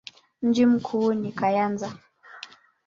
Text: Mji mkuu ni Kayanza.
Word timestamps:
Mji 0.41 0.65
mkuu 0.65 1.13
ni 1.13 1.31
Kayanza. 1.31 1.97